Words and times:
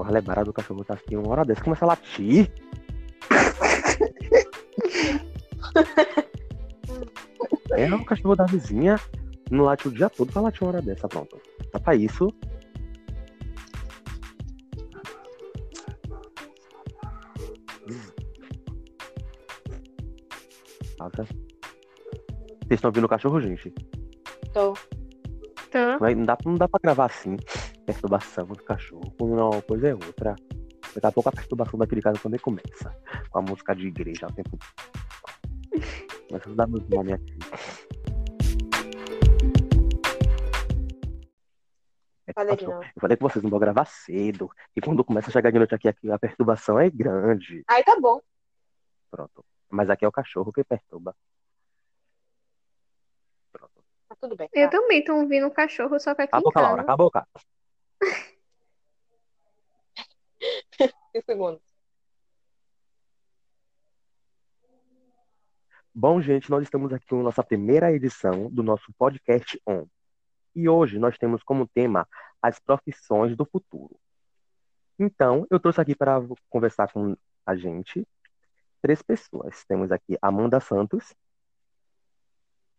Porra, 0.00 0.12
lembrar 0.12 0.44
do 0.46 0.52
cachorro 0.54 0.82
tá 0.82 0.94
aqui 0.94 1.14
uma 1.14 1.28
hora 1.28 1.44
dessa, 1.44 1.62
começa 1.62 1.84
a 1.84 1.88
latir. 1.88 2.50
é 7.76 7.94
o 7.94 8.04
cachorro 8.06 8.34
da 8.34 8.46
vizinha, 8.46 8.98
não 9.50 9.64
late 9.64 9.88
o 9.88 9.90
dia 9.90 10.08
todo 10.08 10.32
pra 10.32 10.40
latir 10.40 10.62
uma 10.62 10.70
hora 10.70 10.80
dessa, 10.80 11.06
pronto. 11.06 11.38
Tá 11.70 11.78
pra 11.78 11.94
isso. 11.94 12.32
Vocês 21.12 22.70
estão 22.70 22.88
ouvindo 22.88 23.04
o 23.04 23.08
cachorro, 23.08 23.38
gente? 23.38 23.70
Tô. 24.54 24.72
Tá. 25.70 25.98
Não, 26.00 26.06
é- 26.06 26.14
não 26.14 26.24
dá, 26.24 26.38
não 26.46 26.54
dá 26.54 26.66
pra 26.66 26.80
gravar 26.82 27.04
assim. 27.04 27.36
Perturbação 27.90 28.46
do 28.46 28.62
cachorro. 28.62 29.12
Quando 29.18 29.32
uma 29.32 29.62
coisa 29.62 29.88
é 29.88 29.94
outra. 29.94 30.36
Daqui 30.94 31.06
a 31.06 31.10
pouco 31.10 31.28
a 31.28 31.32
perturbação 31.32 31.76
daquele 31.76 32.00
cara 32.00 32.16
também 32.16 32.38
começa. 32.38 32.96
Com 33.30 33.38
a 33.40 33.42
música 33.42 33.74
de 33.74 33.88
igreja 33.88 34.28
o 34.28 34.32
tempo 34.32 34.50
todo. 34.50 35.80
Mas 36.30 36.46
não 36.46 36.54
dá 36.54 36.68
meus 36.68 36.88
nome 36.88 37.12
aqui. 37.12 37.36
É 42.28 42.32
Falei. 42.32 42.56
Eu 42.60 43.00
falei 43.00 43.16
que 43.16 43.22
vocês 43.24 43.42
não 43.42 43.50
vão 43.50 43.58
gravar 43.58 43.86
cedo. 43.86 44.48
E 44.76 44.80
quando 44.80 45.04
começa 45.04 45.28
a 45.28 45.32
chegar 45.32 45.50
de 45.50 45.58
noite 45.58 45.74
aqui, 45.74 45.88
aqui 45.88 46.12
a 46.12 46.18
perturbação 46.18 46.78
é 46.78 46.88
grande. 46.88 47.64
Aí 47.66 47.82
tá 47.82 47.98
bom. 48.00 48.20
Pronto. 49.10 49.44
Mas 49.68 49.90
aqui 49.90 50.04
é 50.04 50.08
o 50.08 50.12
cachorro 50.12 50.52
que 50.52 50.62
perturba. 50.62 51.12
Pronto. 53.50 53.84
Tá 54.08 54.14
tudo 54.20 54.36
bem. 54.36 54.48
Eu 54.52 54.70
tá. 54.70 54.78
também 54.78 55.02
tô 55.02 55.16
ouvindo 55.16 55.48
um 55.48 55.50
cachorro, 55.50 55.98
só 55.98 56.14
que 56.14 56.22
aqui 56.22 56.30
Cala 56.30 56.38
a 56.38 56.40
em 56.40 56.44
boca, 56.44 56.60
Laura. 56.60 56.84
casa. 56.84 56.86
Cala 56.86 56.94
a 56.94 56.96
boca. 56.96 57.26
Cinco 61.12 61.29
segundos. 61.40 61.62
Bom, 65.94 66.20
gente, 66.20 66.50
nós 66.50 66.62
estamos 66.62 66.92
aqui 66.92 67.06
com 67.06 67.22
nossa 67.22 67.42
primeira 67.42 67.92
edição 67.92 68.50
do 68.50 68.62
nosso 68.62 68.92
podcast 68.98 69.60
On. 69.66 69.86
E 70.54 70.68
hoje 70.68 70.98
nós 70.98 71.16
temos 71.16 71.42
como 71.42 71.66
tema 71.66 72.06
as 72.42 72.58
profissões 72.58 73.36
do 73.36 73.44
futuro. 73.44 73.98
Então, 74.98 75.46
eu 75.50 75.58
trouxe 75.58 75.80
aqui 75.80 75.94
para 75.94 76.20
conversar 76.48 76.92
com 76.92 77.16
a 77.46 77.56
gente 77.56 78.06
três 78.82 79.02
pessoas. 79.02 79.64
Temos 79.64 79.90
aqui 79.90 80.18
Amanda 80.20 80.60
Santos, 80.60 81.14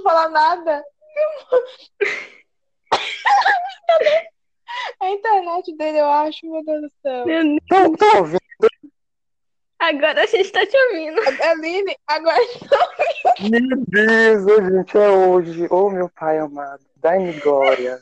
falar 0.03 0.28
nada. 0.28 0.84
Cadê? 3.89 4.28
A 5.00 5.10
internet 5.42 5.76
dele, 5.76 5.98
eu 5.98 6.08
acho, 6.08 6.50
meu 6.50 6.64
Deus 6.64 6.82
do 6.82 6.91
céu. 7.03 7.26
Meu 7.26 7.42
Deus. 7.42 7.60
Tô, 7.69 7.97
tô 7.97 8.19
ouvindo. 8.19 8.38
Agora 9.78 10.22
a 10.22 10.26
gente 10.26 10.53
tá 10.53 10.64
te 10.64 10.76
ouvindo. 10.76 11.20
Aline, 11.42 11.97
agora 12.06 12.38
Meu 13.41 13.84
Deus, 13.88 14.64
gente, 14.72 14.97
é 14.97 15.08
hoje. 15.08 15.66
Ô, 15.70 15.91
meu 15.91 16.08
pai 16.08 16.38
amado. 16.38 16.84
Dai-me 16.97 17.32
glória. 17.41 18.00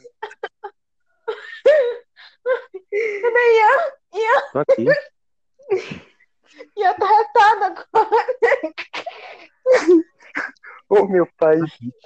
cadê 3.22 3.44
Ian? 3.56 3.92
Ian, 4.14 4.42
Tô 4.52 4.58
aqui. 4.58 4.86
Ian 6.76 6.94
tá 6.94 7.06
retado 7.06 7.64
agora. 7.64 8.10
Ô, 10.90 11.06
meu 11.06 11.26
pai, 11.38 11.56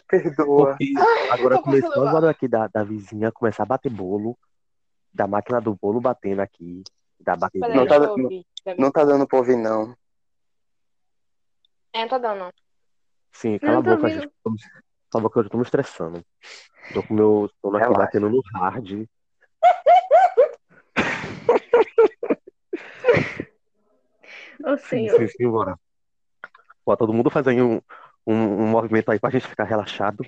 perdoa. 0.06 0.76
Porque 0.76 0.92
agora 1.30 1.60
começou 1.62 2.06
a 2.06 2.14
hora 2.14 2.30
aqui 2.30 2.46
da, 2.46 2.68
da 2.68 2.84
vizinha 2.84 3.32
começar 3.32 3.64
a 3.64 3.66
bater 3.66 3.90
bolo, 3.90 4.38
da 5.14 5.26
máquina 5.28 5.60
do 5.60 5.76
bolo 5.76 6.00
batendo 6.00 6.40
aqui, 6.40 6.82
da 7.20 7.36
batedeira. 7.36 7.74
Não 7.74 7.86
tá- 7.86 8.10
ouvir. 8.10 8.44
Não 8.76 8.90
tá 8.90 9.04
dando 9.04 9.26
pra 9.26 9.38
ouvir, 9.38 9.56
não. 9.56 9.96
É, 11.92 12.00
não 12.00 12.08
tá 12.08 12.18
dando, 12.18 12.38
não. 12.40 12.52
Sim, 13.32 13.58
cala 13.60 13.74
Não 13.74 13.80
a 13.80 13.84
tô 13.84 13.90
boca, 13.96 14.10
gente. 14.10 14.28
Tô- 14.42 14.50
Cala 15.10 15.14
a 15.14 15.20
boca, 15.20 15.38
eu 15.38 15.44
já 15.44 15.50
tô 15.50 15.58
me 15.58 15.62
estressando. 15.62 16.24
Tô 16.92 17.02
com 17.04 17.14
meu 17.14 17.48
sono 17.60 17.76
aqui 17.76 17.94
batendo 17.94 18.28
no 18.28 18.42
hard. 18.54 19.06
Ô, 24.64 24.76
Sim, 24.78 25.08
senhor. 25.08 25.18
sim, 25.18 25.28
sim, 25.28 25.48
bora. 25.50 25.78
Pô, 26.84 26.96
todo 26.96 27.12
mundo 27.12 27.30
faz 27.30 27.46
aí 27.46 27.60
um, 27.62 27.76
um, 28.26 28.34
um 28.34 28.66
movimento 28.66 29.10
aí 29.10 29.20
pra 29.20 29.30
gente 29.30 29.46
ficar 29.46 29.64
relaxado. 29.64 30.24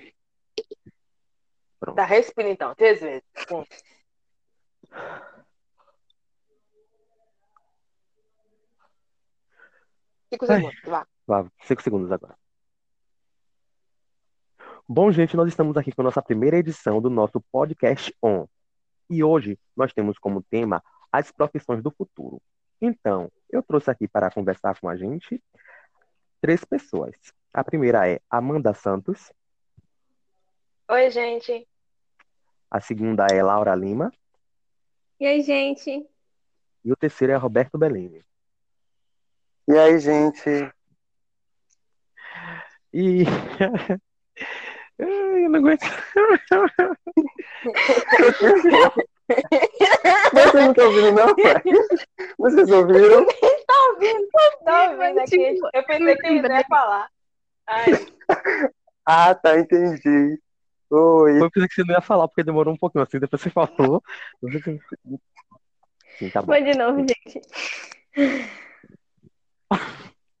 Dá 1.95 2.05
respira 2.05 2.49
então, 2.49 2.73
três 2.75 3.01
vezes. 3.01 3.23
Um. 3.51 3.63
Cinco 10.29 10.45
segundos, 10.45 10.81
vá. 10.85 11.07
Vá, 11.25 11.51
cinco 11.63 11.81
segundos 11.81 12.11
agora. 12.11 12.37
Bom, 14.87 15.11
gente, 15.11 15.35
nós 15.35 15.47
estamos 15.49 15.75
aqui 15.75 15.91
com 15.91 16.01
a 16.01 16.05
nossa 16.05 16.21
primeira 16.21 16.57
edição 16.57 17.01
do 17.01 17.09
nosso 17.09 17.41
podcast 17.51 18.13
On. 18.21 18.45
E 19.09 19.23
hoje 19.23 19.59
nós 19.75 19.93
temos 19.93 20.17
como 20.17 20.41
tema 20.43 20.81
as 21.11 21.31
profissões 21.31 21.81
do 21.83 21.91
futuro. 21.91 22.41
Então, 22.81 23.31
eu 23.49 23.61
trouxe 23.63 23.89
aqui 23.89 24.07
para 24.07 24.31
conversar 24.31 24.79
com 24.79 24.87
a 24.87 24.95
gente 24.95 25.41
três 26.41 26.63
pessoas. 26.63 27.15
A 27.53 27.63
primeira 27.63 28.07
é 28.09 28.19
Amanda 28.29 28.73
Santos, 28.73 29.31
Oi, 30.89 31.09
gente. 31.09 31.67
a 32.71 32.79
segunda 32.79 33.25
é 33.31 33.41
Laura 33.43 33.75
Lima 33.75 34.11
E 35.19 35.25
aí, 35.25 35.41
gente? 35.41 36.07
e 36.85 36.91
o 36.91 36.95
terceiro 36.95 37.33
é 37.33 37.35
Roberto 37.35 37.77
Bellini. 37.77 38.23
E 39.69 39.77
aí, 39.77 39.99
gente? 39.99 40.49
E 42.93 43.23
Ai, 43.25 43.97
eu 45.45 45.49
não 45.49 45.59
aguento. 45.59 45.83
Vocês 50.33 50.53
não 50.53 50.71
estão 50.71 50.87
ouvindo, 50.87 51.11
não, 51.11 51.35
pai? 51.35 51.61
Vocês 52.37 52.71
ouviram? 52.71 53.25
Tá 53.25 53.89
ouvindo? 53.91 54.27
Tá 54.63 54.83
ouvindo 54.83 54.97
Mas, 54.99 55.17
aqui? 55.17 55.53
tipo, 55.53 55.69
Eu 55.73 55.83
pensei 55.83 56.15
que 56.15 56.27
ele 56.27 56.41
não 56.41 56.55
ia 56.55 56.65
falar. 56.69 57.09
Ai, 57.67 57.85
Ah, 59.05 59.35
tá, 59.35 59.57
entendi. 59.59 60.39
Oi. 60.89 61.39
Foi 61.39 61.51
coisa 61.51 61.67
que 61.67 61.75
você 61.75 61.83
não 61.85 61.95
ia 61.95 62.01
falar, 62.01 62.27
porque 62.27 62.43
demorou 62.43 62.73
um 62.73 62.77
pouquinho 62.77 63.03
assim, 63.03 63.19
depois 63.19 63.41
você 63.41 63.49
falou. 63.49 64.01
Sim, 66.17 66.29
tá 66.29 66.41
bom. 66.41 66.47
Foi 66.47 66.63
de 66.63 66.77
novo, 66.77 66.99
gente. 66.99 67.41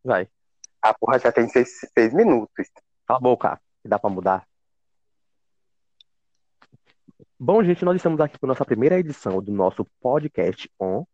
Vai. 0.03 0.27
A 0.81 0.93
porra 0.93 1.19
já 1.19 1.31
tem 1.31 1.47
seis, 1.47 1.79
seis 1.93 2.13
minutos. 2.13 2.67
Cala 3.05 3.19
a 3.19 3.21
boca, 3.21 3.61
que 3.81 3.89
dá 3.89 3.99
pra 3.99 4.09
mudar. 4.09 4.47
Bom, 7.39 7.63
gente, 7.63 7.85
nós 7.85 7.95
estamos 7.95 8.19
aqui 8.19 8.37
com 8.39 8.47
nossa 8.47 8.65
primeira 8.65 8.99
edição 8.99 9.41
do 9.41 9.51
nosso 9.51 9.85
podcast 10.01 10.69
On. 10.79 11.05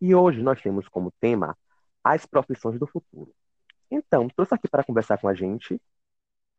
E 0.00 0.14
hoje 0.14 0.42
nós 0.42 0.60
temos 0.60 0.88
como 0.88 1.12
tema 1.20 1.56
as 2.04 2.26
profissões 2.26 2.78
do 2.78 2.86
futuro. 2.86 3.32
Então, 3.90 4.28
trouxe 4.28 4.54
aqui 4.54 4.68
para 4.68 4.84
conversar 4.84 5.18
com 5.18 5.28
a 5.28 5.34
gente 5.34 5.80